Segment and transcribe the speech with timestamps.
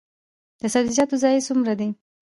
[0.59, 1.89] د سبزیجاتو ضایعات څومره دي؟